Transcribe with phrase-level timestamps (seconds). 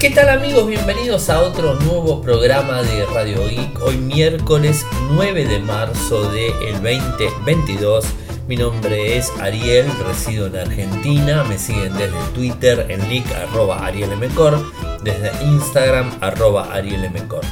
[0.00, 0.68] ¿Qué tal amigos?
[0.68, 3.82] Bienvenidos a otro nuevo programa de Radio Geek.
[3.82, 8.04] Hoy miércoles 9 de marzo del 2022.
[8.46, 11.42] Mi nombre es Ariel, resido en Argentina.
[11.42, 17.42] Me siguen desde Twitter en link arroba arielmcor, desde Instagram arroba arielmcor.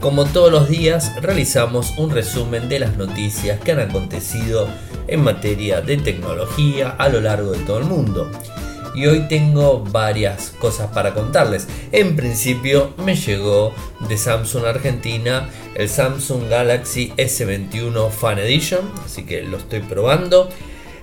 [0.00, 4.66] Como todos los días, realizamos un resumen de las noticias que han acontecido
[5.06, 8.28] en materia de tecnología a lo largo de todo el mundo
[8.98, 11.68] y hoy tengo varias cosas para contarles.
[11.92, 13.72] En principio me llegó
[14.08, 20.48] de Samsung Argentina el Samsung Galaxy S21 Fan Edition, así que lo estoy probando.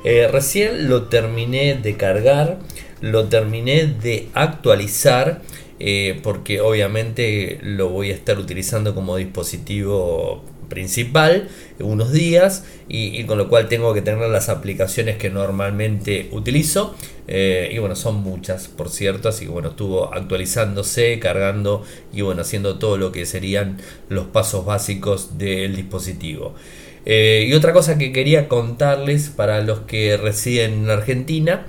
[0.03, 2.59] Eh, recién lo terminé de cargar,
[2.99, 5.41] lo terminé de actualizar.
[5.77, 11.47] Eh, porque obviamente lo voy a estar utilizando como dispositivo principal
[11.79, 16.95] unos días y, con lo cual tengo que tener las aplicaciones que normalmente utilizo.
[17.27, 22.43] Eh, y bueno son muchas por cierto así que bueno estuvo actualizándose cargando y bueno
[22.43, 23.77] haciendo todo lo que serían
[24.09, 26.53] los pasos básicos del dispositivo.
[27.05, 31.67] Eh, y otra cosa que quería contarles para los que residen en Argentina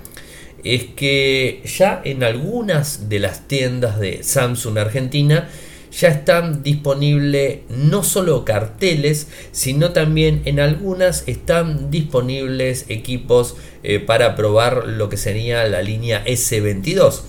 [0.63, 5.47] es que ya en algunas de las tiendas de Samsung Argentina
[5.97, 14.35] ya están disponibles no solo carteles, sino también en algunas están disponibles equipos eh, para
[14.35, 17.21] probar lo que sería la línea S22.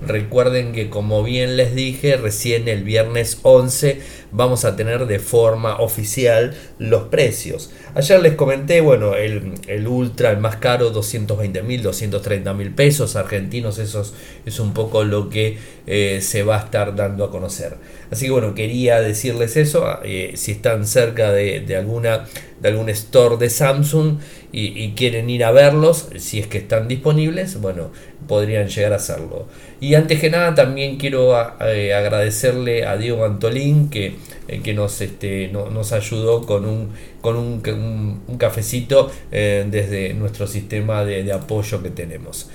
[0.00, 5.78] Recuerden que como bien les dije, recién el viernes 11 vamos a tener de forma
[5.78, 7.70] oficial los precios.
[7.94, 13.16] Ayer les comenté, bueno, el, el Ultra, el más caro, 220 mil, 230 mil pesos
[13.16, 14.04] argentinos, eso
[14.44, 17.78] es, un poco lo que eh, se va a estar dando a conocer.
[18.10, 22.26] Así que bueno, quería decirles eso, eh, si están cerca de, de, alguna,
[22.60, 24.18] de algún store de Samsung
[24.52, 27.90] y, quieren ir a verlos, si es que están disponibles, bueno,
[28.26, 29.48] podrían llegar a hacerlo.
[29.80, 34.14] Y antes que nada también quiero eh, agradecerle a Diego Antolín que
[34.48, 41.04] eh, que nos, este, nos ayudó con un, con un, un, cafecito desde nuestro sistema
[41.04, 42.48] de, apoyo que tenemos.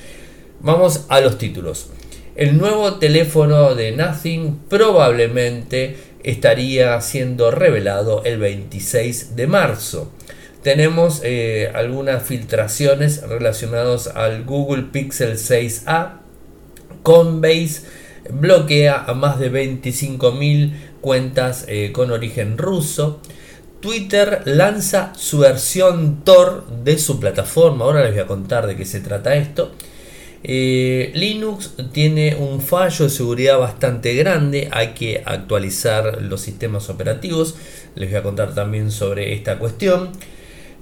[0.61, 1.89] Vamos a los títulos.
[2.41, 10.11] El nuevo teléfono de Nothing probablemente estaría siendo revelado el 26 de marzo.
[10.63, 16.13] Tenemos eh, algunas filtraciones relacionadas al Google Pixel 6a.
[17.03, 17.83] Coinbase
[18.31, 23.19] bloquea a más de 25.000 cuentas eh, con origen ruso.
[23.81, 27.85] Twitter lanza su versión Tor de su plataforma.
[27.85, 29.73] Ahora les voy a contar de qué se trata esto.
[30.43, 34.69] Eh, Linux tiene un fallo de seguridad bastante grande.
[34.71, 37.55] Hay que actualizar los sistemas operativos.
[37.95, 40.11] Les voy a contar también sobre esta cuestión.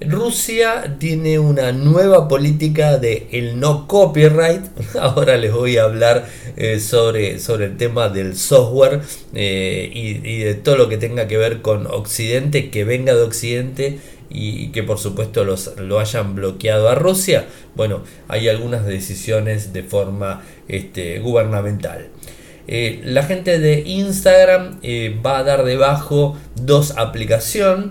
[0.00, 4.62] Rusia tiene una nueva política de el no copyright.
[4.98, 9.02] Ahora les voy a hablar eh, sobre, sobre el tema del software
[9.34, 13.98] eh, y, de todo lo que tenga que ver con Occidente, que venga de Occidente
[14.30, 17.46] y que por supuesto los, lo hayan bloqueado a Rusia.
[17.74, 22.08] Bueno, hay algunas decisiones de forma este, gubernamental.
[22.68, 24.78] Eh, la gente de Instagram
[25.26, 27.90] va a dar debajo dos aplicaciones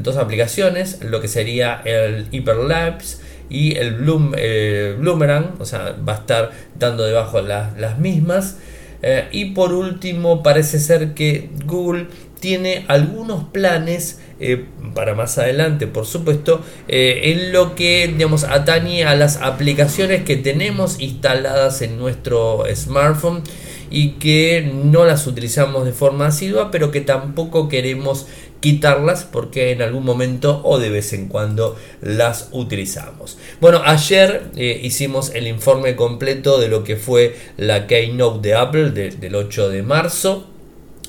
[0.00, 3.18] dos aplicaciones, lo que sería el Hyperlapse
[3.50, 8.56] y el Bloom, eh, Bloomerang, o sea, va a estar dando debajo las mismas.
[9.00, 12.08] Eh, y por último, parece ser que Google
[12.40, 19.14] tiene algunos planes eh, para más adelante, por supuesto, en lo que digamos, atañe a
[19.14, 23.42] las aplicaciones que tenemos instaladas en nuestro smartphone
[23.90, 28.26] y que no las utilizamos de forma asidua, pero que tampoco queremos
[28.60, 33.38] quitarlas porque en algún momento o de vez en cuando las utilizamos.
[33.60, 38.90] Bueno, ayer eh, hicimos el informe completo de lo que fue la Keynote de Apple
[38.90, 40.46] del 8 de marzo.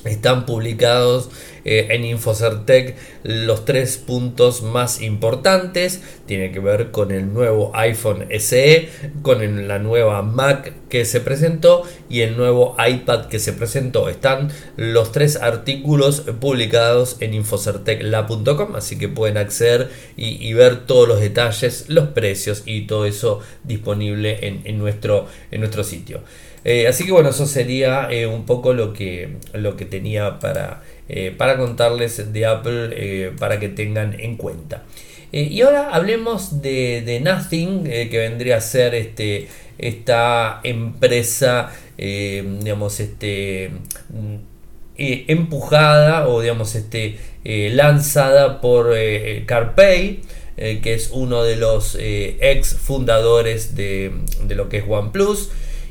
[0.04, 1.28] Están publicados
[1.64, 6.00] eh, en Infocertec los tres puntos más importantes.
[6.26, 8.88] Tiene que ver con el nuevo iPhone SE,
[9.22, 14.08] con la nueva Mac que se presentó y el nuevo iPad que se presentó.
[14.08, 21.20] Están los tres artículos publicados en infocertecla.com, así que pueden acceder y, ver todos los
[21.20, 26.22] detalles, los precios y todo eso disponible en, nuestro, en nuestro sitio.
[26.64, 30.82] Eh, así que bueno, eso sería eh, un poco lo que, lo que tenía para,
[31.08, 34.84] eh, para contarles de Apple para que tengan en cuenta.
[35.32, 39.48] y ahora hablemos de, Nothing, que vendría a ser este,
[39.78, 43.70] esta empresa, digamos, este,
[44.96, 48.94] empujada o digamos, este, lanzada por
[49.46, 50.20] CarPay.
[50.56, 54.12] que es uno de los ex fundadores de,
[54.44, 55.50] de lo que es OnePlus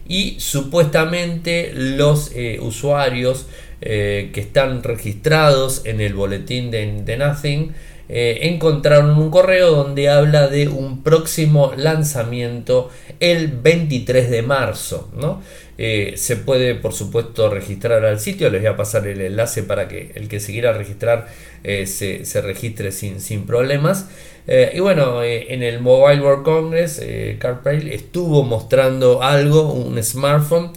[0.09, 3.45] y supuestamente los usuarios
[3.79, 7.73] que están registrados en el boletín de, de Nothing
[8.11, 12.89] encontraron un correo donde habla de un próximo lanzamiento
[13.19, 15.09] el 23 de marzo.
[15.15, 15.41] ¿no?
[15.81, 18.49] Eh, se puede, por supuesto, registrar al sitio.
[18.49, 21.27] Les voy a pasar el enlace para que el que se quiera registrar
[21.63, 24.09] eh, se, registre sin, sin problemas.
[24.45, 27.01] Eh, y bueno, en el Mobile World Congress,
[27.39, 30.73] CarPlay estuvo mostrando algo, un smartphone.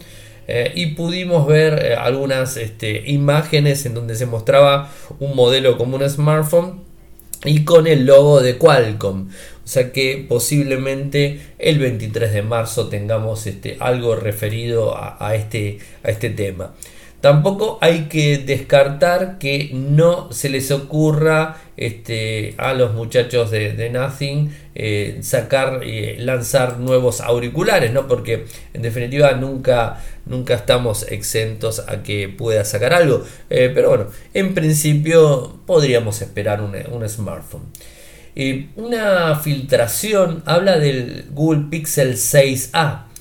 [0.74, 6.91] y pudimos ver algunas este, imágenes en donde se mostraba un modelo como un smartphone
[7.44, 9.28] y con el logo de Qualcomm.
[9.64, 16.10] O sea que posiblemente el 23 de marzo tengamos este, algo referido a, este, a
[16.10, 16.74] este tema.
[17.22, 24.50] Tampoco hay que descartar que no se les ocurra este, a los muchachos de, Nothing
[24.74, 28.08] eh, sacar, eh, lanzar nuevos auriculares, ¿no?
[28.08, 33.24] Porque en definitiva nunca, nunca estamos exentos a que pueda sacar algo.
[33.50, 37.62] Eh, pero bueno, en principio podríamos esperar un smartphone
[38.76, 43.11] una filtración habla del Google Pixel 6a.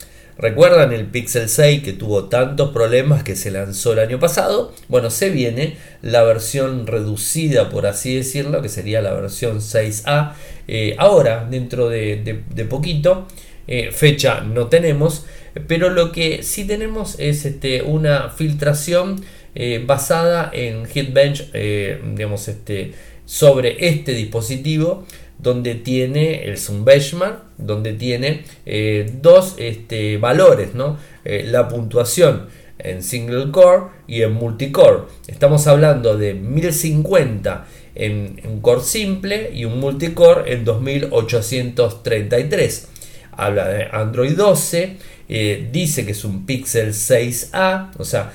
[0.42, 4.74] ¿Recuerdan el Pixel 6 que tuvo tantos problemas que se lanzó el año pasado?
[4.88, 10.34] Bueno, se viene la versión reducida, por así decirlo, que sería la versión 6A.
[10.68, 13.28] Eh, ahora, dentro de, poquito,
[13.68, 15.28] eh, fecha no tenemos,
[15.68, 19.24] pero lo que sí tenemos es este, una filtración
[19.54, 22.94] eh, basada en Hitbench, digamos, este
[23.26, 25.06] sobre este dispositivo
[25.42, 30.98] donde tiene el Zoom Benchmark, donde tiene eh, dos este, valores, ¿no?
[31.26, 32.48] Eh, la puntuación
[32.78, 35.02] en single core y en multicore.
[35.28, 42.88] Estamos hablando de 1050 en un core simple y un multicore en 2833.
[43.34, 44.98] Habla de Android 12,
[45.32, 48.34] eh, dice que es un Pixel 6A, o sea,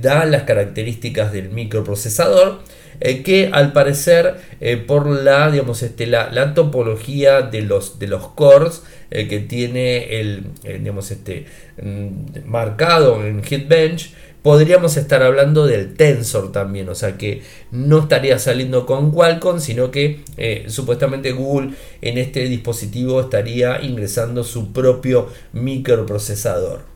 [0.00, 2.62] da las características del microprocesador
[3.00, 8.28] eh, que al parecer eh, por la, digamos, este, la, topología de los, de los
[8.28, 11.46] cores eh, que tiene el, digamos, este,
[11.82, 14.12] mm, marcado en Hitbench,
[14.44, 17.42] podríamos estar hablando del Tensor también, o sea que
[17.72, 20.20] no estaría saliendo con Qualcomm, sino que
[20.68, 21.70] supuestamente Google
[22.00, 26.93] en este dispositivo estaría ingresando su propio microprocesador.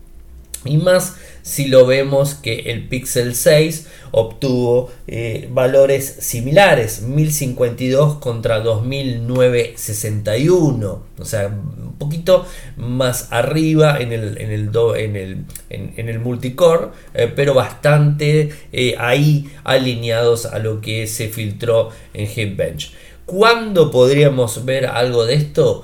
[0.69, 1.15] Y más
[1.49, 11.25] si lo vemos que el Pixel 6 obtuvo eh, valores similares, 1052 contra 2961, o
[11.25, 12.45] sea, un poquito
[12.77, 18.95] más arriba en el, en el, en el, en, el multicore, eh, pero bastante eh,
[18.99, 22.93] ahí alineados a lo que se filtró en Hitbench.
[23.25, 25.83] ¿Cuándo podríamos ver algo de esto?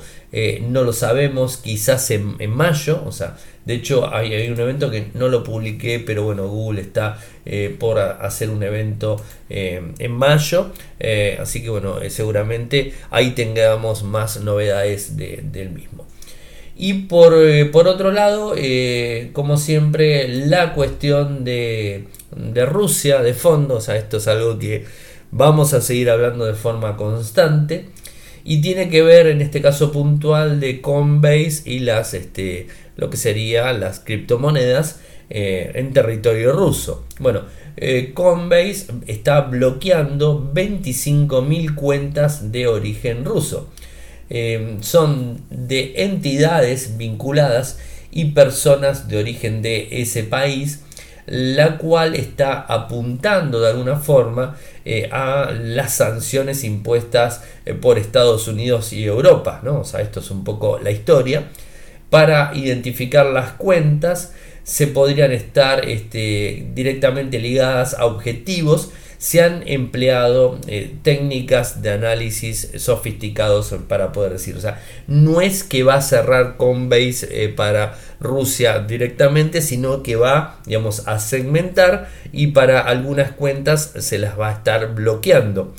[0.62, 5.06] no lo sabemos, quizás en, en mayo, o sea, de hecho, hay, un evento que
[5.14, 9.16] no lo publiqué, pero bueno, Google está eh, por hacer un evento
[9.48, 10.70] eh, en mayo.
[11.00, 16.06] Eh, así que bueno, seguramente ahí tengamos más novedades del mismo.
[16.76, 17.32] Y por,
[17.86, 18.54] otro lado,
[19.32, 22.04] como siempre, la cuestión de,
[22.36, 24.84] de Rusia de fondo, o esto es algo que
[25.30, 27.86] vamos a seguir hablando de forma constante
[28.44, 32.66] y tiene que ver en este caso puntual de Coinbase y las este,
[32.96, 37.06] lo que serían las criptomonedas eh, en territorio ruso.
[37.18, 37.42] Bueno,
[37.76, 43.70] eh, Coinbase está bloqueando 25.000 cuentas de origen ruso.
[44.30, 47.78] Eh, son de entidades vinculadas
[48.10, 50.82] y personas de origen de ese país,
[51.26, 54.56] la cual está apuntando de alguna forma
[55.10, 57.42] a las sanciones impuestas
[57.80, 59.60] por Estados Unidos y Europa.
[59.64, 59.80] ¿no?
[59.80, 61.44] O esto es un poco la historia
[62.14, 70.60] para identificar las cuentas se podrían estar este, directamente ligadas a objetivos se han empleado
[70.68, 76.02] eh, técnicas de análisis sofisticados para poder decir, o sea, no es que va a
[76.02, 83.32] cerrar Coinbase eh, para Rusia directamente, sino que va, digamos, a segmentar y para algunas
[83.32, 85.74] cuentas se las va a estar bloqueando.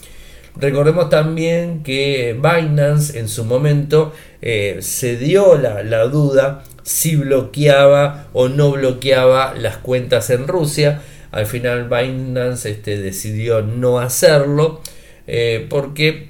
[0.57, 8.47] Recordemos también que Binance en su momento eh, se dio la, duda si bloqueaba o
[8.47, 11.01] no bloqueaba las cuentas en Rusia.
[11.31, 14.79] Al final Binance este, decidió no hacerlo
[15.27, 16.29] eh, porque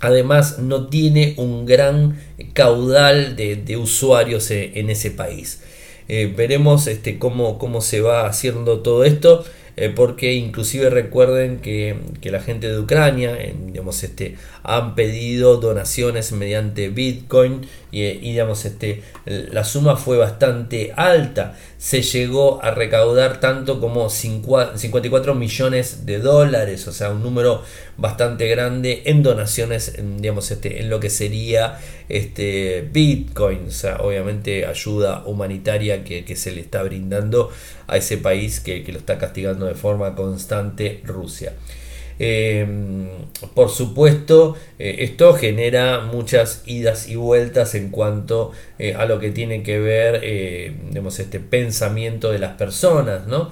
[0.00, 2.18] además no tiene un gran
[2.54, 5.62] caudal de, usuarios e, en ese país.
[6.08, 9.44] Eh, veremos este, cómo, cómo, se va haciendo todo esto.
[9.76, 13.36] Eh, porque inclusive recuerden que, la gente de Ucrania
[13.66, 21.56] digamos, este, han pedido donaciones mediante Bitcoin y, digamos, este, la suma fue bastante alta.
[21.82, 27.64] Se llegó a recaudar tanto como 54 millones de dólares, o sea, un número
[27.96, 34.64] bastante grande en donaciones, digamos, este, en lo que sería este, Bitcoin, o sea, obviamente
[34.64, 37.50] ayuda humanitaria que, se le está brindando
[37.88, 41.52] a ese país que, que lo está castigando de forma constante Rusia.
[42.24, 42.64] Eh,
[43.56, 49.32] por supuesto, eh, esto genera muchas idas y vueltas en cuanto eh, a lo que
[49.32, 50.22] tiene que ver
[51.18, 53.50] este pensamiento de las personas, ¿no?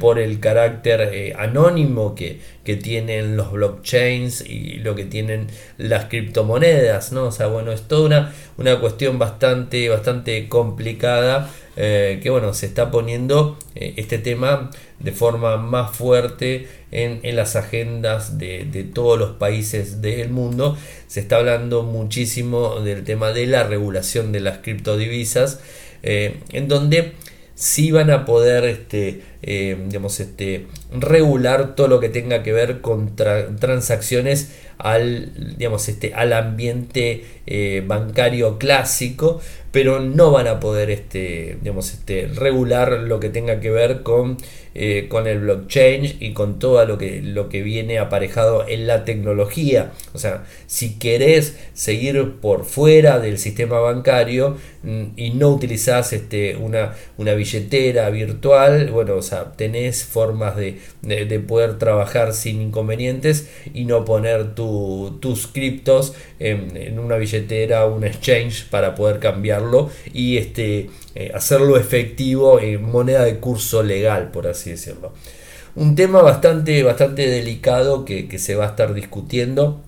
[0.00, 7.12] Por el carácter anónimo que, que, tienen los blockchains y lo que tienen las criptomonedas,
[7.12, 7.24] ¿no?
[7.24, 12.90] O sea, bueno, es toda una, una cuestión bastante, bastante complicada que, bueno, se está
[12.90, 14.70] poniendo este tema
[15.02, 20.76] de forma más fuerte en, las agendas de, todos los países del mundo.
[21.08, 25.60] Se está hablando muchísimo del tema de la regulación de las criptodivisas,
[26.02, 27.12] eh, en donde
[27.62, 32.80] sí van a poder este, eh, digamos, este, regular todo lo que tenga que ver
[32.80, 39.40] con transacciones al, digamos, este, al ambiente eh, bancario clásico,
[39.72, 44.36] pero no van a poder este, digamos, este, regular lo que tenga que ver con,
[44.74, 49.06] eh, con el blockchain y con todo lo que, lo que viene aparejado en la
[49.06, 49.92] tecnología.
[50.12, 56.54] O sea, si querés seguir por fuera del sistema bancario mm, y no utilizás este,
[56.56, 63.48] una, una billetera virtual, bueno, o sea, tenés formas de, de, poder trabajar sin inconvenientes
[63.72, 69.18] y no poner tus criptos en, en una billetera un exchange para poder
[70.12, 75.12] y este, eh, hacerlo efectivo en moneda de curso legal, por así decirlo.
[75.74, 79.80] Un tema bastante, bastante delicado que, se va a estar discutiendo.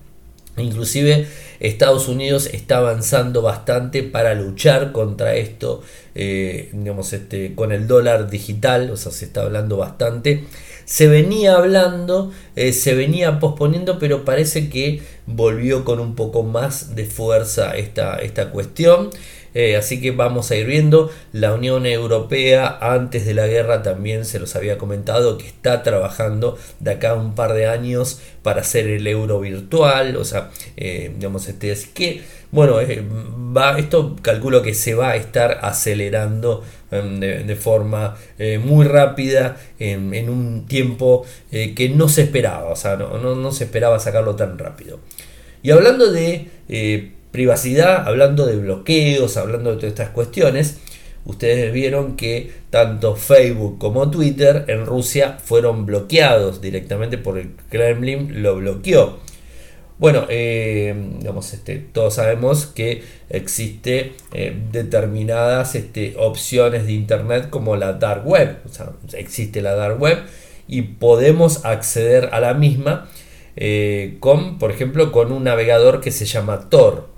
[0.57, 1.27] Inclusive
[1.59, 5.83] Estados Unidos está avanzando bastante para luchar contra esto,
[6.15, 10.45] eh, digamos, este, con el dólar digital, o sea, se está hablando bastante
[10.85, 16.95] se venía hablando, eh, se venía posponiendo, pero parece que volvió con un poco más
[16.95, 19.09] de fuerza esta, esta cuestión.
[19.55, 21.09] Eh, así que vamos a ir viendo.
[21.33, 26.59] La Unión Europea antes de la guerra también se los había comentado que está trabajando
[26.79, 30.17] de acá un par de años para hacer el euro virtual.
[30.17, 32.21] O sea, eh, digamos, este, así que
[32.55, 32.75] bueno,
[33.55, 39.57] va, esto calculo que se va a estar acelerando em, de, forma eh, muy rápida
[39.77, 44.57] en, un tiempo eh, que no se esperaba, o sea, no, se esperaba sacarlo tan
[44.57, 45.01] rápido.
[45.63, 50.77] Y hablando de eh, privacidad, hablando de bloqueos, hablando de todas estas cuestiones,
[51.25, 58.41] ustedes vieron que tanto Facebook como Twitter en Rusia fueron bloqueados directamente por el Kremlin,
[58.41, 59.19] lo bloqueó.
[59.97, 60.95] Bueno, eh,
[61.51, 68.59] este, todos sabemos que existe eh, determinadas este, opciones de internet como la dark web.
[68.65, 70.19] O sea, existe la dark web
[70.69, 73.09] y podemos acceder a la misma
[73.57, 77.14] eh, con, por ejemplo, con un navegador que se llama Tor.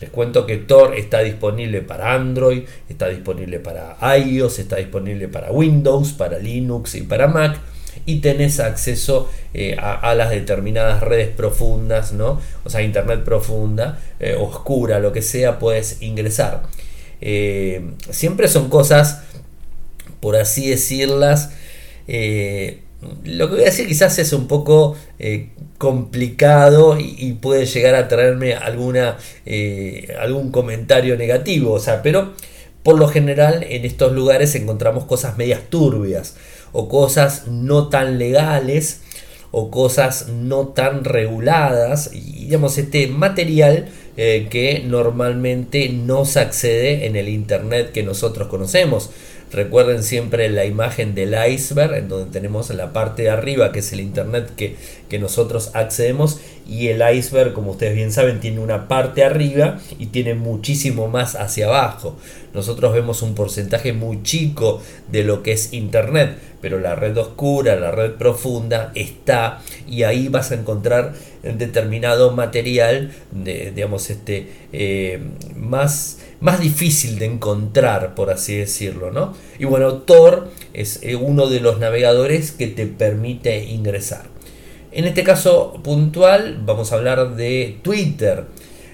[0.00, 5.50] Les cuento que Tor está disponible para Android, está disponible para iOS, está disponible para
[5.50, 7.58] Windows, para Linux y para Mac
[8.06, 12.40] y tenés acceso eh, a, las determinadas redes profundas, ¿no?
[12.64, 16.62] O sea, internet profunda, eh, oscura, lo que sea, puedes ingresar.
[17.20, 19.24] Eh, siempre son cosas,
[20.20, 21.52] por así decirlas,
[23.24, 24.96] lo que voy a decir quizás es un poco
[25.78, 29.16] complicado y, puede llegar a traerme alguna,
[30.20, 32.32] algún comentario negativo, o sea, pero
[32.82, 36.36] por lo general en estos lugares encontramos cosas medias turbias
[36.72, 39.02] o cosas no tan legales
[39.50, 47.06] o cosas no tan reguladas y digamos este material eh, que normalmente no se accede
[47.06, 49.10] en el internet que nosotros conocemos
[49.50, 53.92] Recuerden siempre la imagen del iceberg, en donde tenemos la parte de arriba, que es
[53.92, 54.76] el internet que,
[55.18, 60.34] nosotros accedemos, y el iceberg, como ustedes bien saben, tiene una parte arriba y tiene
[60.34, 62.16] muchísimo más hacia abajo.
[62.52, 67.76] Nosotros vemos un porcentaje muy chico de lo que es internet, pero la red oscura,
[67.76, 75.20] la red profunda está y ahí vas a encontrar determinado material, de, digamos, este, eh,
[75.54, 79.34] más más difícil de encontrar, por así decirlo, ¿no?
[79.58, 84.37] Y bueno, Tor es eh, uno de los navegadores que te permite ingresar.
[84.98, 88.46] En este caso puntual vamos a hablar de Twitter,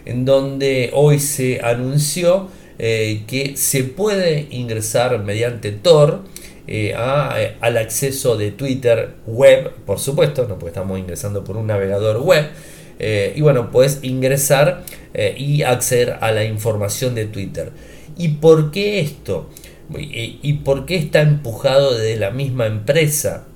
[0.04, 6.24] en donde hoy se anunció que se puede ingresar mediante Tor
[6.98, 12.50] al acceso de Twitter web, por supuesto, no porque estamos ingresando por un navegador web.
[13.34, 14.84] y bueno, puedes ingresar
[15.38, 17.72] y acceder a la información de Twitter.
[18.18, 19.48] ¿Y por qué esto?
[19.96, 23.46] ¿Y por qué está empujado de la misma empresa?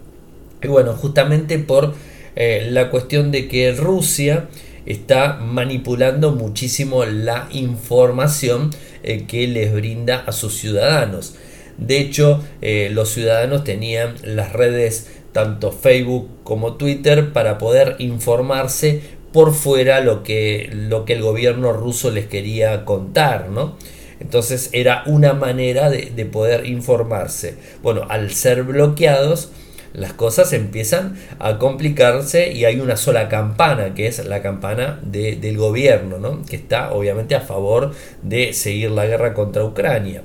[0.62, 1.92] Y bueno, justamente por
[2.36, 4.48] eh, la cuestión de que Rusia
[4.86, 8.70] está manipulando muchísimo la información
[9.02, 11.34] eh, que les brinda a sus ciudadanos.
[11.76, 19.00] De hecho, eh, los ciudadanos tenían las redes tanto Facebook como Twitter para poder informarse
[19.32, 23.76] por fuera lo que, lo que el gobierno ruso les quería contar, ¿no?
[24.20, 27.56] Entonces era una manera de, de poder informarse.
[27.82, 29.52] Bueno, al ser bloqueados,
[29.92, 35.56] las cosas empiezan a complicarse y hay una sola campana, que es la campana del
[35.56, 36.44] gobierno, ¿no?
[36.44, 37.92] que está obviamente a favor
[38.22, 40.22] de seguir la guerra contra Ucrania.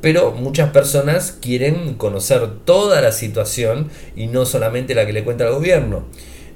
[0.00, 5.44] Pero muchas personas quieren conocer toda la situación y no solamente la que le cuenta
[5.44, 6.04] el gobierno.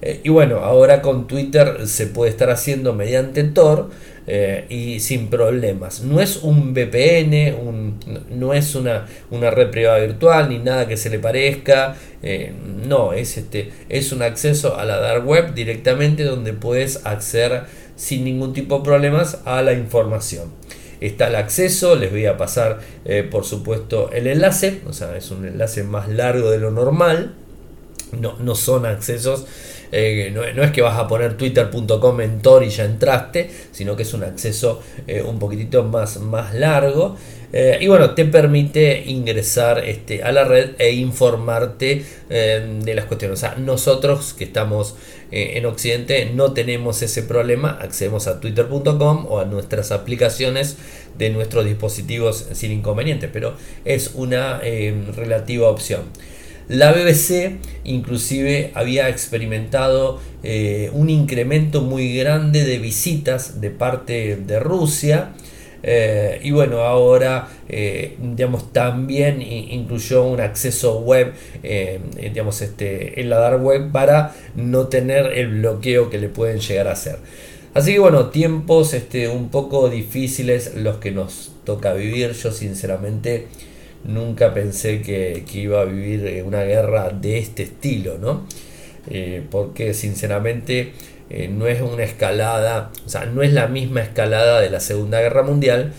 [0.02, 3.90] Eh, y bueno, ahora con Twitter se puede estar haciendo mediante Tor
[4.30, 6.02] eh, y sin problemas.
[6.02, 7.54] No es un VPN,
[8.28, 11.96] no es una, una, red privada virtual ni nada que se le parezca.
[12.22, 12.52] Eh,
[12.86, 17.62] no, es, este, es un acceso a la dark web directamente donde puedes acceder
[17.96, 20.52] sin ningún tipo de problemas a la información.
[21.00, 22.80] Está el acceso, les voy a pasar
[23.30, 27.34] por supuesto el enlace, o sea, es un enlace más largo de lo normal.
[28.20, 29.46] No, no son accesos
[29.92, 34.02] eh, no, es que vas a poner twitter.com en Tor y ya entraste, sino que
[34.02, 37.16] es un acceso eh, un poquitito más, más largo.
[37.50, 43.38] Eh, y bueno, te permite ingresar este, a la red e informarte de las cuestiones.
[43.38, 44.96] O sea, nosotros que estamos
[45.30, 47.78] en Occidente no tenemos ese problema.
[47.80, 50.76] Accedemos a twitter.com o a nuestras aplicaciones
[51.16, 53.54] de nuestros dispositivos sin inconveniente, pero
[53.86, 56.02] es una relativa opción.
[56.68, 64.60] La BBC inclusive había experimentado eh, un incremento muy grande de visitas de parte de
[64.60, 65.32] Rusia.
[65.82, 71.32] Eh, y bueno, ahora eh, digamos, también incluyó un acceso web
[72.20, 76.88] digamos, este, en la dark web para no tener el bloqueo que le pueden llegar
[76.88, 77.16] a hacer.
[77.72, 82.32] Así que bueno, tiempos este, un poco difíciles los que nos toca vivir.
[82.32, 83.46] Yo sinceramente
[84.04, 88.46] nunca pensé que, iba a vivir una guerra de este estilo, ¿no?
[89.10, 90.92] Eh, porque sinceramente
[91.30, 95.20] eh, no es una escalada, o sea, no es la misma escalada de la Segunda
[95.20, 95.92] Guerra Mundial,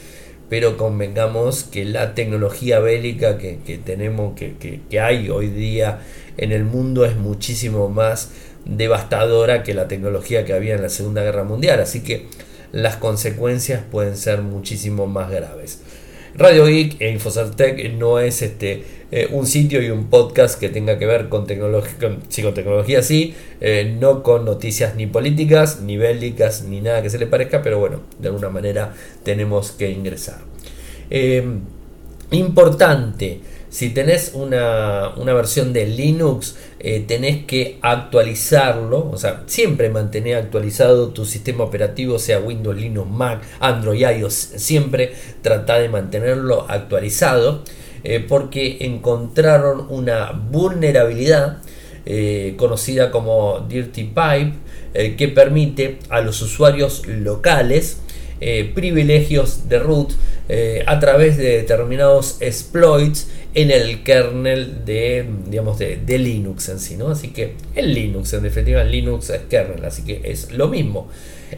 [0.49, 4.55] pero convengamos que la tecnología bélica que, tenemos, que,
[4.89, 5.99] que, hay hoy día
[6.37, 8.31] en el mundo es muchísimo más
[8.65, 12.25] devastadora que la tecnología que había en la Segunda Guerra Mundial, así que
[12.71, 15.81] las consecuencias pueden ser muchísimo más graves.
[16.39, 20.97] Radio Geek e Infocertec no es este, eh, un sitio y un podcast que tenga
[20.97, 26.79] que ver con con tecnología sí, eh, no con noticias ni políticas, ni bélicas, ni
[26.79, 30.37] nada que se le parezca, pero bueno, de alguna manera tenemos que ingresar.
[31.09, 31.43] Eh,
[32.31, 40.37] importante, si tenés una, versión de Linux, eh, tenés que actualizarlo, o sea, siempre mantener
[40.37, 47.63] actualizado tu sistema operativo, sea Windows, Linux, Mac, Android, iOS, siempre trata de mantenerlo actualizado,
[48.03, 51.61] eh, porque encontraron una vulnerabilidad
[52.05, 54.53] eh, conocida como Dirty Pipe,
[54.91, 57.99] que permite a los usuarios locales
[58.73, 60.13] privilegios de root
[60.87, 67.09] a través de determinados exploits en el kernel de, digamos, de, Linux en sí, ¿no?
[67.09, 71.09] Así que el Linux, en definitiva, Linux es kernel, así que es lo mismo.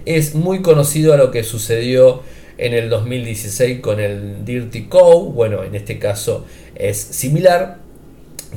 [0.05, 2.21] Es muy conocido a lo que sucedió
[2.57, 7.79] en el 2016 con el Dirty Code, bueno, en este caso es similar.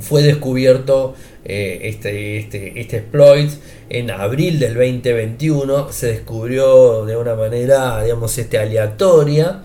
[0.01, 3.51] Fue descubierto eh, este, este, este exploit
[3.89, 9.63] en abril del 2021, se descubrió de una manera, digamos, este, aleatoria.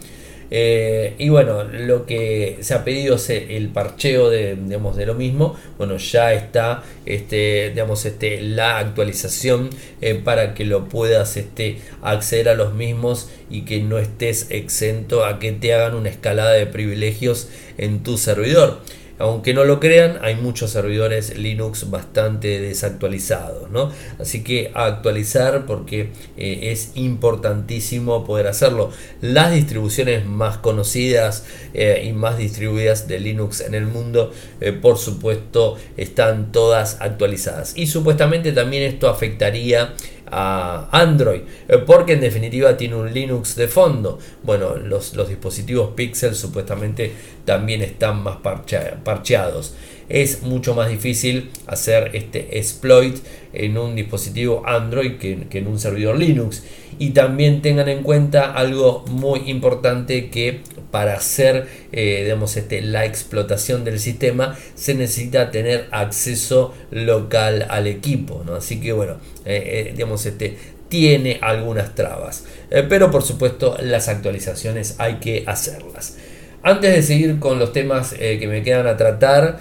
[0.51, 5.13] Eh, y bueno, lo que se ha pedido es el parcheo de, digamos, de lo
[5.13, 5.55] mismo.
[5.77, 9.69] Bueno, ya está este, digamos, este, la actualización
[10.01, 15.25] eh, para que lo puedas este, acceder a los mismos y que no estés exento
[15.25, 18.81] a que te hagan una escalada de privilegios en tu servidor.
[19.19, 23.91] Aunque no lo crean, hay muchos servidores Linux bastante desactualizados, ¿no?
[24.17, 28.91] Así que actualizar porque eh, es importantísimo poder hacerlo.
[29.21, 34.97] Las distribuciones más conocidas eh, y más distribuidas de Linux en el mundo, eh, por
[34.97, 37.73] supuesto, están todas actualizadas.
[37.75, 39.93] Y supuestamente también esto afectaría
[40.31, 44.19] a Android, eh, porque en definitiva tiene un Linux de fondo.
[44.43, 47.11] Bueno, los, los dispositivos Pixel supuestamente
[47.45, 49.73] también están más parcheados.
[50.09, 53.17] Es mucho más difícil hacer este exploit
[53.53, 56.63] en un dispositivo Android que, en un servidor Linux.
[56.97, 60.61] Y también tengan en cuenta algo muy importante que
[60.91, 67.87] para hacer eh, digamos, este, la explotación del sistema se necesita tener acceso local al
[67.87, 68.43] equipo.
[68.45, 68.55] ¿no?
[68.55, 72.45] Así que bueno, eh, eh, digamos, este, tiene algunas trabas.
[72.89, 76.17] pero por supuesto las actualizaciones hay que hacerlas.
[76.61, 79.59] Antes de seguir con los temas que me quedan a tratar,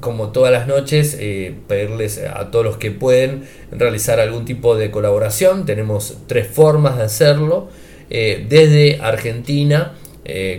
[0.00, 1.18] como todas las noches,
[1.66, 5.66] pedirles a todos los que pueden realizar algún tipo de colaboración.
[5.66, 7.68] Tenemos tres formas de hacerlo.
[8.10, 9.94] Eh, desde Argentina,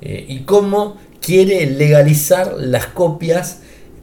[0.02, 3.60] Y cómo quiere legalizar las copias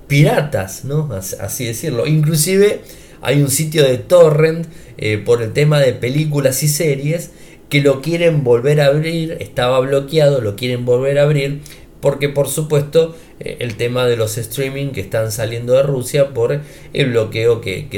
[0.08, 1.10] piratas, ¿no?
[1.12, 2.06] Así decirlo.
[2.06, 2.80] Inclusive
[3.22, 4.66] hay un sitio de torrent
[4.98, 7.30] eh, por el tema de películas y series
[7.68, 11.62] que lo quieren volver a abrir, estaba bloqueado, lo quieren volver a abrir
[12.00, 16.60] porque por supuesto eh, el tema de los streaming que están saliendo de Rusia por
[16.92, 17.88] el bloqueo que,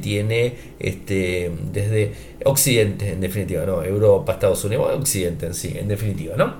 [0.00, 2.12] tiene este, desde
[2.44, 3.82] Occidente, en definitiva, ¿no?
[3.82, 6.56] Europa, Estados Unidos, Occidente en sí, en definitiva, ¿no?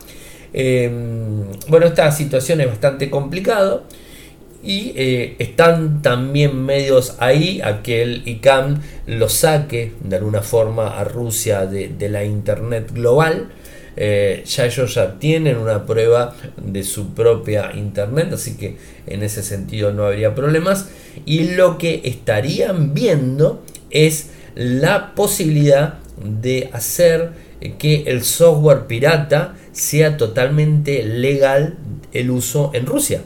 [0.52, 3.82] Em, bueno, esta situación es bastante complicada
[4.62, 10.98] y eh, están también medios ahí a que el ICANN lo saque de alguna forma
[10.98, 13.48] a Rusia de la Internet global.
[14.00, 18.76] Eh, ya ellos ya tienen una prueba de su propia internet, así que
[19.08, 20.88] en ese sentido no habría problemas.
[21.26, 27.32] Y lo que estarían viendo es la posibilidad de hacer
[27.78, 31.78] que el software pirata sea totalmente legal
[32.12, 33.22] el uso en Rusia.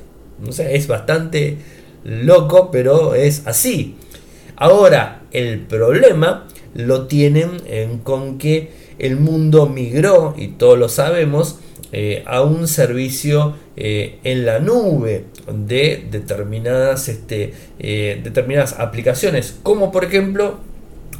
[0.59, 1.59] Es bastante
[2.05, 3.97] loco, pero es así.
[4.57, 11.59] Ahora, el problema lo tienen en, con que el mundo migró, y todos lo sabemos,
[11.93, 19.93] eh, a un servicio eh, en la nube de determinadas, este, eh, determinadas aplicaciones, como
[19.93, 20.61] por ejemplo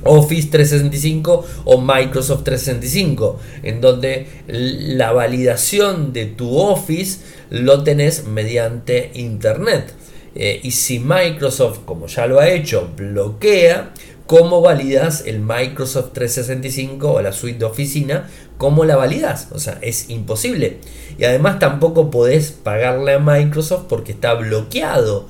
[0.05, 9.11] Office 365 o Microsoft 365, en donde la validación de tu Office lo tenés mediante
[9.15, 9.95] Internet.
[10.35, 13.93] y si Microsoft, como ya lo ha hecho, bloquea,
[14.33, 18.31] ¿Cómo validas el Microsoft 365 o la suite de oficina?
[18.57, 19.49] ¿Cómo la validas?
[19.51, 20.79] O sea, es imposible.
[21.19, 25.29] Y además tampoco podés pagarle a Microsoft porque está bloqueado.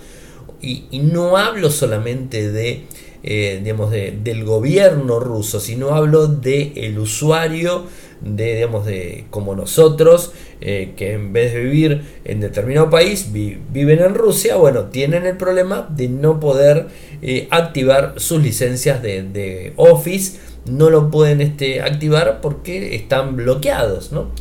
[0.61, 2.85] Y, no hablo solamente de,
[3.25, 7.85] eh, digamos, del gobierno ruso, sino hablo del el usuario
[8.21, 14.01] de, digamos, de como nosotros, eh, que en vez de vivir en determinado país, viven
[14.01, 16.89] en Rusia, bueno, tienen el problema de no poder
[17.23, 24.33] eh, activar sus licencias de, Office, no lo pueden este, activar porque están bloqueados, ¿no?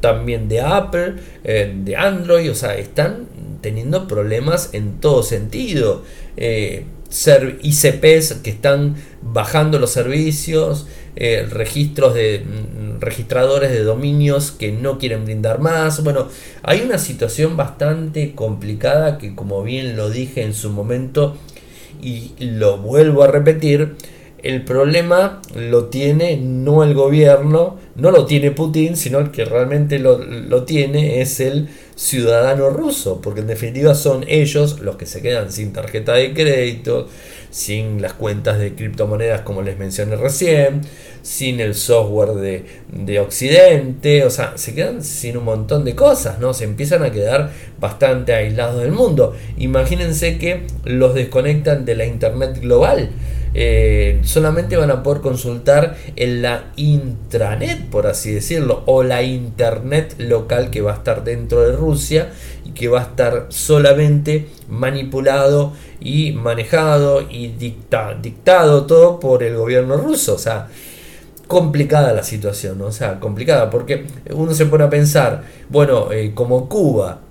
[0.00, 3.26] También de Apple, de Android, o sea, están
[3.60, 6.04] teniendo problemas en todo sentido.
[7.10, 10.86] ICPs que están bajando los servicios,
[11.50, 12.44] registros de
[13.00, 16.02] registradores de dominios que no quieren brindar más.
[16.04, 16.28] Bueno,
[16.62, 21.36] hay una situación bastante complicada que como bien lo dije en su momento
[22.02, 23.96] y lo vuelvo a repetir,
[24.42, 29.98] el problema lo tiene no el gobierno, no lo tiene Putin, sino el que realmente
[29.98, 31.68] lo, lo, tiene es el
[32.00, 37.08] ciudadano ruso, porque en definitiva son ellos los que se quedan sin tarjeta de crédito,
[37.50, 40.80] sin las cuentas de criptomonedas como les mencioné recién,
[41.20, 46.38] sin el software de, de, Occidente, o sea, se quedan sin un montón de cosas,
[46.38, 46.54] ¿no?
[46.54, 49.36] Se empiezan a quedar bastante aislados del mundo.
[49.58, 53.10] Imagínense que los desconectan de la Internet global.
[53.52, 60.14] Eh, solamente van a poder consultar en la intranet, por así decirlo, o la internet
[60.18, 62.30] local que va a estar dentro de Rusia
[62.64, 69.96] y que va a estar solamente manipulado y manejado y dictado todo por el gobierno
[69.96, 70.34] ruso.
[70.34, 70.68] O sea,
[71.50, 76.68] complicada la situación, o sea, complicada, porque uno se pone a pensar, bueno, eh, como
[76.68, 77.22] Cuba,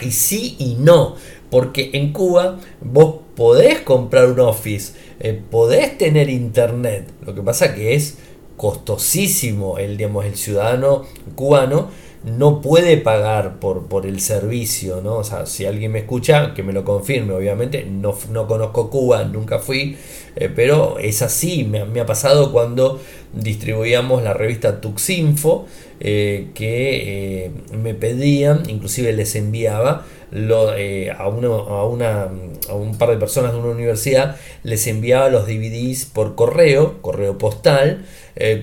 [0.00, 1.16] y sí y no,
[1.50, 7.08] porque en Cuba vos podés comprar un office, eh, podés tener internet.
[7.24, 8.18] Lo que pasa que es
[8.56, 9.78] costosísimo.
[9.78, 11.88] El, digamos, el ciudadano cubano
[12.24, 15.16] no puede pagar por, por el servicio, ¿no?
[15.16, 19.24] O sea, si alguien me escucha, que me lo confirme, obviamente, no, no conozco Cuba,
[19.24, 19.96] nunca fui,
[20.36, 23.00] eh, pero es así, me, me, ha pasado cuando
[23.32, 25.66] distribuíamos la revista Tuxinfo,
[26.00, 32.28] eh, que eh, me pedían, inclusive les enviaba a, uno, a, una,
[32.68, 37.36] a un par de personas de una universidad, les enviaba los DVDs por correo, correo
[37.36, 38.04] postal,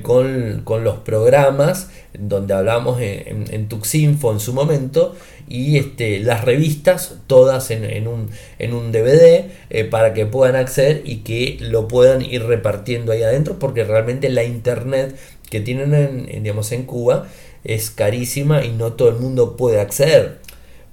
[0.01, 5.15] con, con, los programas donde hablamos en, en, Tuxinfo en su momento
[5.47, 9.45] y este, las revistas todas en, en, un, en un DVD
[9.89, 14.43] para que puedan acceder y que lo puedan ir repartiendo ahí adentro porque realmente la
[14.43, 15.15] internet
[15.49, 17.27] que tienen en, digamos, en Cuba
[17.63, 20.39] es carísima y no todo el mundo puede acceder.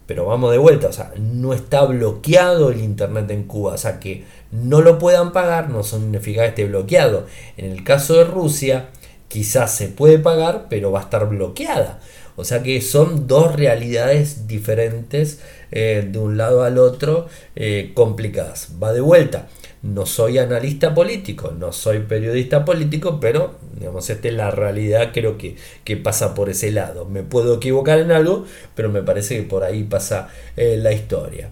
[0.07, 4.01] Pero vamos de vuelta, o sea, no está bloqueado el internet en Cuba, o sea
[4.01, 7.27] que no lo puedan pagar no significa que esté bloqueado.
[7.57, 8.89] En el caso de Rusia,
[9.29, 12.01] quizás se puede pagar, pero va a estar bloqueada.
[12.37, 15.41] O sea que son dos realidades diferentes
[15.71, 18.71] eh, de un lado al otro eh, complicadas.
[18.83, 19.49] Va de vuelta
[19.85, 25.37] no soy analista político, no soy periodista político, pero digamos, esta es la realidad, creo
[25.37, 27.05] que, que pasa por ese lado.
[27.05, 31.51] Me puedo equivocar en algo, pero me parece que por ahí pasa eh, la historia.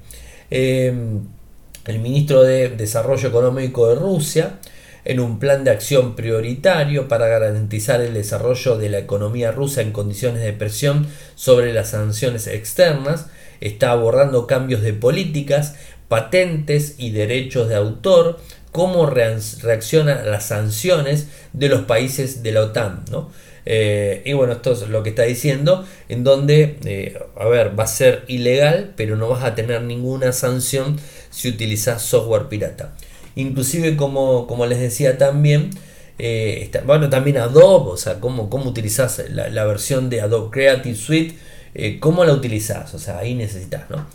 [0.49, 1.21] Em,
[1.87, 4.61] el ministro de Desarrollo Económico de Rusia,
[5.05, 9.93] en un plan de acción prioritario para garantizar el desarrollo de la economía rusa en
[9.93, 13.27] condiciones de presión sobre las sanciones externas,
[13.61, 15.77] está abordando cambios de políticas
[16.13, 18.39] patentes y derechos de autor,
[18.71, 23.07] cómo reacciona a las sanciones de los países de la OTAN.
[23.11, 23.31] ¿no?
[23.65, 27.85] Eh, y bueno, esto es lo que está diciendo, en donde, eh, a ver, va
[27.85, 30.99] a ser ilegal, pero no vas a tener ninguna sanción
[31.31, 32.93] si utilizas software pirata.
[33.35, 35.71] Inclusive, como, como les decía también,
[36.19, 41.39] eh, bueno, también Adobe, o sea, cómo, cómo utilizas la, versión de Adobe Creative Suite,
[42.01, 44.07] cómo la utilizas, o sea, ahí necesitas, ¿no?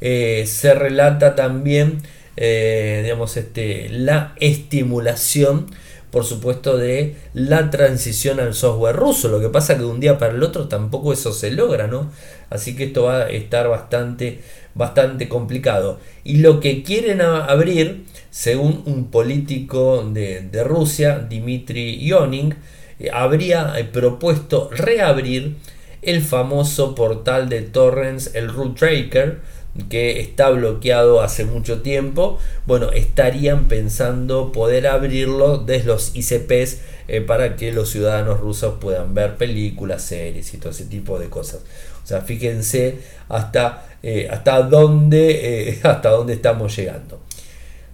[0.00, 2.02] Eh, se relata también
[2.42, 5.66] eh, digamos, este, la estimulación
[6.10, 9.28] por supuesto de la transición al software ruso.
[9.28, 12.10] Lo que pasa que de un día para el otro tampoco eso se logra, ¿no?
[12.48, 14.40] Así que esto va a estar bastante,
[14.74, 16.00] bastante complicado.
[16.24, 22.54] Y lo que quieren abrir, según un político de, Rusia, Dmitry Yoning,
[22.98, 25.56] eh, habría propuesto reabrir
[26.02, 29.40] el famoso portal de torrents, el Root Tracker,
[29.88, 36.78] que está bloqueado hace mucho tiempo, bueno, estarían pensando poder abrirlo desde los ICPs
[37.08, 41.28] eh, para que los ciudadanos rusos puedan ver películas, series y todo ese tipo de
[41.28, 41.60] cosas.
[42.04, 47.20] O sea, fíjense hasta, eh, hasta, dónde, eh, hasta dónde estamos llegando.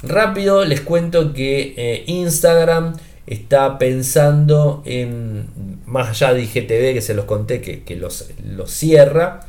[0.03, 2.95] Rápido les cuento que Instagram
[3.27, 5.49] está pensando en,
[5.87, 9.41] más allá de IGTV que se los conté que, que los, los cierra,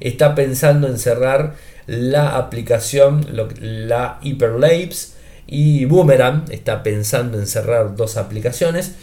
[0.00, 1.54] está pensando en cerrar
[1.88, 5.14] la aplicación, la Hyperlapse
[5.46, 6.44] y Boomerang.
[6.50, 8.94] Está pensando en cerrar dos aplicaciones.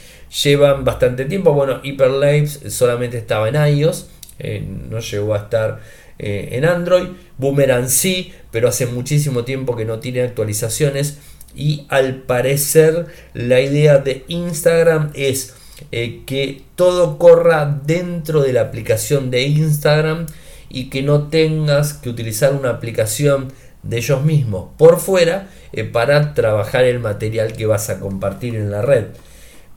[0.43, 1.52] Llevan bastante tiempo.
[1.52, 4.08] Bueno, Hyperlapse solamente estaba en iOS,
[4.39, 5.80] eh, no llegó a estar
[6.19, 7.08] eh, en Android.
[7.39, 11.17] Boomerang sí, pero hace muchísimo tiempo que no tiene actualizaciones.
[11.56, 15.56] Y al parecer la idea de Instagram es
[15.91, 20.28] eh, que todo corra dentro de la aplicación de Instagram
[20.69, 23.51] y que no tengas que utilizar una aplicación
[23.84, 28.71] de ellos mismos por fuera eh, para trabajar el material que vas a compartir en
[28.71, 29.08] la red.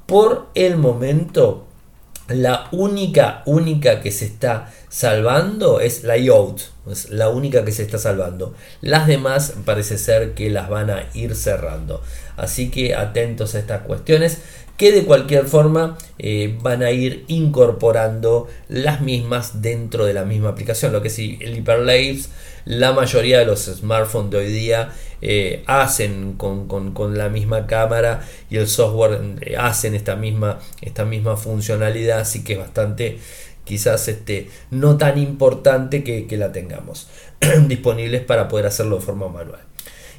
[0.06, 1.66] Por el momento,
[2.28, 6.60] la única, única que se está salvando es la IOT,
[6.92, 8.54] es la única que se está salvando.
[8.80, 12.02] Las demás parece ser que las van a ir cerrando.
[12.36, 14.38] Así que atentos a estas cuestiones
[14.78, 20.50] que de cualquier forma eh, van a ir incorporando las mismas dentro de la misma
[20.50, 20.92] aplicación.
[20.92, 22.30] Lo que sí, el Hyperlapse,
[22.64, 28.56] la mayoría de los smartphones de hoy día eh, hacen con, la misma cámara y
[28.56, 33.18] el software eh, hacen esta misma, esta misma funcionalidad, así que es bastante
[33.68, 37.08] quizás este, no tan importante que, la tengamos
[37.68, 39.60] disponibles para poder hacerlo de forma manual.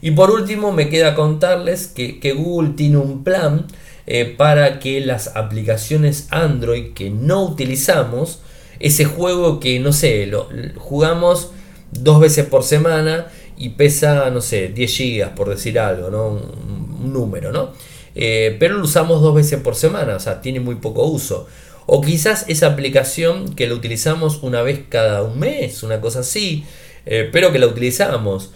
[0.02, 3.66] Y por último me queda contarles que, Google tiene un plan
[4.06, 8.42] eh, para que las aplicaciones Android que no utilizamos,
[8.80, 11.52] ese juego que no sé, lo, jugamos
[11.92, 16.28] dos veces por semana y pesa, no sé, 10 gigas por decir algo, ¿no?
[16.28, 17.72] Un, número, ¿no?
[18.14, 21.48] Eh, pero lo usamos dos veces por semana, o sea, tiene muy poco uso.
[21.92, 26.64] O quizás esa aplicación que la utilizamos una vez cada un mes, una cosa así,
[27.06, 28.52] eh, pero que la utilizamos.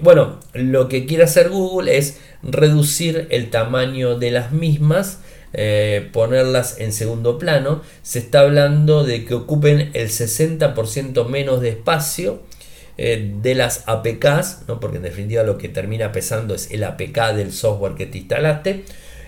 [0.00, 5.20] bueno, lo que quiere hacer Google es reducir el tamaño de las mismas,
[5.52, 7.82] eh, ponerlas en segundo plano.
[8.02, 12.42] Se está hablando de que ocupen el 60% menos de espacio
[12.98, 14.80] eh, de las APKs, ¿no?
[14.80, 18.84] porque en definitiva lo que termina pesando es el APK del software que te instalaste,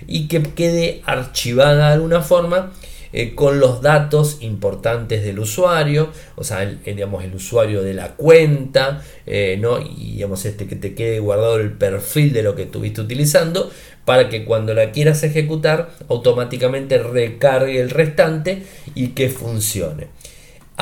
[0.07, 2.73] y que quede archivada de alguna forma
[3.12, 8.14] eh, con los datos importantes del usuario, o sea, el, digamos, el usuario de la
[8.16, 9.81] cuenta, eh, ¿no?
[9.81, 13.70] y digamos, este, que te quede guardado el perfil de lo que estuviste utilizando,
[14.05, 20.09] para que cuando la quieras ejecutar automáticamente recargue el restante y que funcione.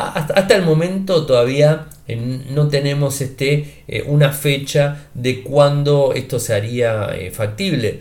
[0.07, 2.17] Hasta el momento todavía eh,
[2.51, 8.01] no tenemos este, eh, una fecha de cuándo esto se haría eh, factible,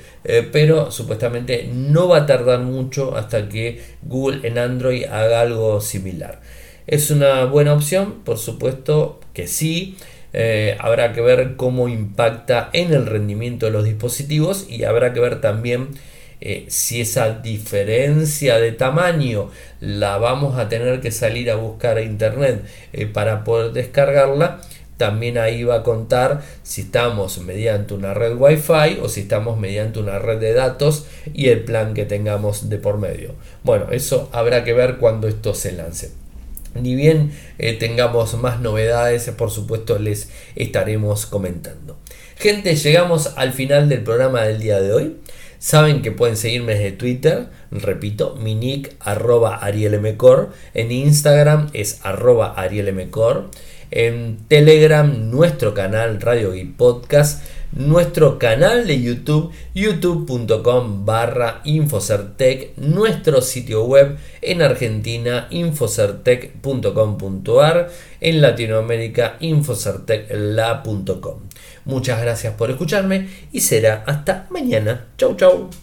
[0.52, 6.42] pero supuestamente no va a tardar mucho hasta que Google en Android haga algo similar.
[6.86, 8.24] ¿Es una buena opción?
[8.24, 9.98] Por supuesto que sí.
[10.80, 15.42] habrá que ver cómo impacta en el rendimiento de los dispositivos y habrá que ver
[15.42, 15.90] también
[16.40, 22.02] eh, si esa diferencia de tamaño la vamos a tener que salir a buscar a
[22.02, 24.62] internet eh, para poder descargarla,
[24.98, 30.00] también ahí va a contar si estamos mediante una red Wi-Fi o si estamos mediante
[30.00, 33.36] una red de datos y el plan que tengamos de por medio.
[33.64, 36.12] Bueno, eso habrá que ver cuando esto se lance.
[36.74, 41.98] Ni bien eh, tengamos más novedades, por supuesto les estaremos comentando.
[42.36, 45.18] Gente, llegamos al final del programa del día de hoy.
[45.60, 52.54] Saben que pueden seguirme desde Twitter, repito, mi nick arroba arielmcor, en Instagram es arroba
[52.54, 53.50] arielmcor,
[53.90, 63.42] en Telegram nuestro canal Radio y Podcast, nuestro canal de YouTube, youtube.com barra Infocertec, nuestro
[63.42, 67.90] sitio web en Argentina, infocertec.com.ar,
[68.22, 71.47] en Latinoamérica, infocertecla.com.
[71.88, 75.06] Muchas gracias por escucharme y será hasta mañana.
[75.18, 75.70] Chau, chau.